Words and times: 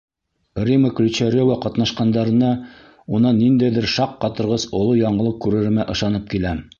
Рима 0.67 0.89
Ключарева 0.99 1.57
ҡатнашҡандарына 1.65 2.49
унан 3.17 3.39
ниндәйҙер 3.41 3.89
шаҡ 3.99 4.17
ҡатырғыс 4.25 4.69
оло 4.81 4.97
яңылыҡ 5.05 5.41
күреремә 5.47 5.87
ышанып 5.97 6.31
киләм. 6.35 6.69